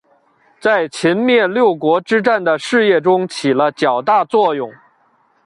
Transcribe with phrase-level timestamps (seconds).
[0.59, 4.73] 在秦灭六国之战的事业中起了较大作用。